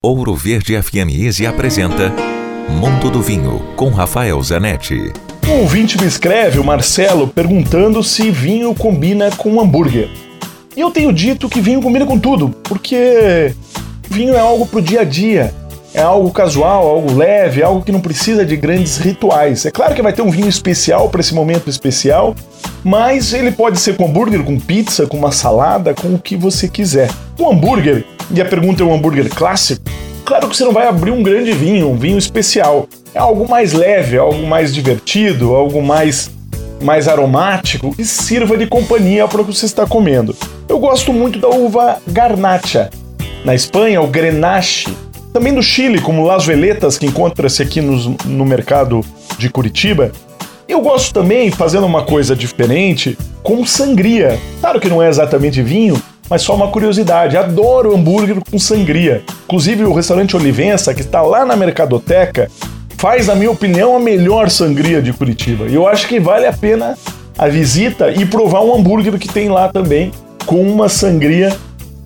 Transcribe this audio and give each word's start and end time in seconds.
Ouro 0.00 0.32
Verde 0.36 0.80
FM 0.80 1.10
Easy 1.10 1.44
apresenta 1.44 2.12
Mundo 2.70 3.10
do 3.10 3.20
Vinho 3.20 3.60
com 3.74 3.88
Rafael 3.88 4.40
Zanetti. 4.40 5.12
Um 5.44 5.62
ouvinte 5.62 6.00
me 6.00 6.06
escreve, 6.06 6.60
o 6.60 6.64
Marcelo, 6.64 7.26
perguntando 7.26 8.00
se 8.04 8.30
vinho 8.30 8.72
combina 8.76 9.28
com 9.32 9.60
hambúrguer. 9.60 10.08
E 10.76 10.80
eu 10.80 10.92
tenho 10.92 11.12
dito 11.12 11.48
que 11.48 11.60
vinho 11.60 11.82
combina 11.82 12.06
com 12.06 12.16
tudo, 12.16 12.50
porque 12.62 13.52
vinho 14.08 14.36
é 14.36 14.38
algo 14.38 14.66
pro 14.66 14.80
dia 14.80 15.00
a 15.00 15.04
dia. 15.04 15.52
É 15.92 16.00
algo 16.00 16.30
casual, 16.30 16.86
algo 16.86 17.12
leve, 17.12 17.60
algo 17.60 17.82
que 17.82 17.90
não 17.90 18.00
precisa 18.00 18.46
de 18.46 18.56
grandes 18.56 18.98
rituais. 18.98 19.66
É 19.66 19.72
claro 19.72 19.96
que 19.96 20.02
vai 20.02 20.12
ter 20.12 20.22
um 20.22 20.30
vinho 20.30 20.48
especial 20.48 21.08
para 21.08 21.22
esse 21.22 21.34
momento 21.34 21.68
especial, 21.68 22.36
mas 22.84 23.32
ele 23.32 23.50
pode 23.50 23.80
ser 23.80 23.96
com 23.96 24.04
hambúrguer, 24.04 24.44
com 24.44 24.60
pizza, 24.60 25.08
com 25.08 25.16
uma 25.16 25.32
salada, 25.32 25.92
com 25.92 26.14
o 26.14 26.20
que 26.20 26.36
você 26.36 26.68
quiser. 26.68 27.10
Um 27.36 27.50
hambúrguer 27.50 28.06
e 28.34 28.40
a 28.40 28.44
pergunta 28.44 28.82
é 28.82 28.86
um 28.86 28.94
hambúrguer 28.94 29.28
clássico, 29.28 29.82
claro 30.24 30.48
que 30.48 30.56
você 30.56 30.64
não 30.64 30.72
vai 30.72 30.86
abrir 30.86 31.10
um 31.10 31.22
grande 31.22 31.52
vinho, 31.52 31.88
um 31.88 31.96
vinho 31.96 32.18
especial. 32.18 32.88
É 33.14 33.18
algo 33.18 33.48
mais 33.48 33.72
leve, 33.72 34.18
algo 34.18 34.46
mais 34.46 34.74
divertido, 34.74 35.54
algo 35.54 35.82
mais 35.82 36.30
mais 36.80 37.08
aromático 37.08 37.94
e 37.98 38.04
sirva 38.04 38.56
de 38.56 38.66
companhia 38.66 39.26
para 39.26 39.40
o 39.40 39.44
que 39.44 39.52
você 39.52 39.66
está 39.66 39.86
comendo. 39.86 40.36
Eu 40.68 40.78
gosto 40.78 41.12
muito 41.12 41.38
da 41.38 41.48
uva 41.48 41.98
Garnacha. 42.06 42.90
Na 43.44 43.54
Espanha, 43.54 44.00
o 44.00 44.06
Grenache. 44.06 44.88
Também 45.32 45.54
do 45.54 45.62
Chile, 45.62 46.00
como 46.00 46.24
Las 46.24 46.46
Veletas, 46.46 46.96
que 46.96 47.06
encontra-se 47.06 47.62
aqui 47.62 47.80
no, 47.80 48.16
no 48.24 48.44
mercado 48.44 49.04
de 49.36 49.50
Curitiba. 49.50 50.12
Eu 50.68 50.80
gosto 50.80 51.14
também, 51.14 51.50
fazendo 51.50 51.86
uma 51.86 52.02
coisa 52.02 52.34
diferente, 52.34 53.16
com 53.42 53.64
sangria. 53.64 54.38
Claro 54.60 54.80
que 54.80 54.88
não 54.88 55.02
é 55.02 55.08
exatamente 55.08 55.62
vinho, 55.62 56.00
mas 56.28 56.42
só 56.42 56.54
uma 56.54 56.68
curiosidade, 56.68 57.36
adoro 57.36 57.94
hambúrguer 57.94 58.38
com 58.50 58.58
sangria. 58.58 59.22
Inclusive 59.44 59.84
o 59.84 59.92
restaurante 59.92 60.36
Olivença, 60.36 60.94
que 60.94 61.00
está 61.00 61.22
lá 61.22 61.44
na 61.44 61.56
Mercadoteca, 61.56 62.50
faz, 62.96 63.28
na 63.28 63.34
minha 63.34 63.50
opinião, 63.50 63.96
a 63.96 64.00
melhor 64.00 64.50
sangria 64.50 65.00
de 65.00 65.12
Curitiba. 65.12 65.66
E 65.66 65.74
eu 65.74 65.86
acho 65.86 66.06
que 66.06 66.20
vale 66.20 66.46
a 66.46 66.52
pena 66.52 66.96
a 67.38 67.48
visita 67.48 68.10
e 68.10 68.26
provar 68.26 68.62
um 68.62 68.74
hambúrguer 68.74 69.16
que 69.18 69.28
tem 69.28 69.48
lá 69.48 69.68
também, 69.68 70.10
com 70.44 70.60
uma 70.60 70.88
sangria. 70.88 71.56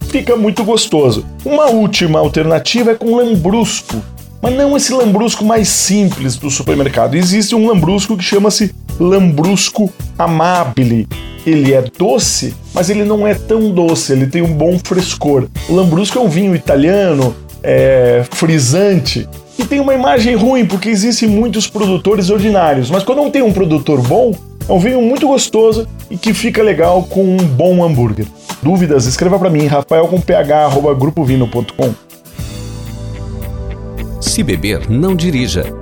Fica 0.09 0.36
muito 0.36 0.62
gostoso. 0.62 1.25
Uma 1.42 1.70
última 1.70 2.19
alternativa 2.19 2.91
é 2.91 2.95
com 2.95 3.17
lambrusco, 3.17 4.03
mas 4.42 4.55
não 4.55 4.77
esse 4.77 4.92
lambrusco 4.92 5.42
mais 5.42 5.69
simples 5.69 6.36
do 6.36 6.51
supermercado. 6.51 7.14
Existe 7.14 7.55
um 7.55 7.67
lambrusco 7.67 8.17
que 8.17 8.23
chama-se 8.23 8.75
lambrusco 9.03 9.92
amabile, 10.19 11.08
ele 11.47 11.75
é 11.75 11.83
doce, 11.98 12.55
mas 12.72 12.89
ele 12.89 13.05
não 13.05 13.27
é 13.27 13.34
tão 13.34 13.70
doce, 13.70 14.12
ele 14.12 14.27
tem 14.27 14.42
um 14.42 14.53
bom 14.53 14.78
frescor. 14.83 15.48
O 15.69 15.75
Lambrusco 15.75 16.19
é 16.19 16.20
um 16.20 16.28
vinho 16.28 16.55
italiano, 16.55 17.34
é, 17.62 18.25
frisante, 18.30 19.28
e 19.58 19.64
tem 19.64 19.80
uma 19.80 19.95
imagem 19.95 20.34
ruim, 20.34 20.64
porque 20.64 20.89
existem 20.89 21.28
muitos 21.28 21.67
produtores 21.67 22.30
ordinários, 22.30 22.91
mas 22.91 23.03
quando 23.03 23.19
não 23.19 23.30
tem 23.30 23.42
um 23.42 23.53
produtor 23.53 24.00
bom, 24.00 24.34
é 24.69 24.73
um 24.73 24.78
vinho 24.78 25.03
muito 25.03 25.27
gostoso 25.27 25.86
e 26.11 26.17
que 26.17 26.33
fica 26.33 26.62
legal 26.62 27.03
com 27.05 27.25
um 27.25 27.36
bom 27.36 27.84
hambúrguer. 27.84 28.27
Dúvidas? 28.62 29.06
Escreva 29.06 29.39
para 29.39 29.50
mim, 29.50 29.67
rafael 29.67 30.06
com 30.06 30.20
ph, 30.20 30.70
grupovino.com. 30.97 31.92
Se 34.20 34.42
beber, 34.45 34.89
não 34.89 35.17
dirija. 35.17 35.82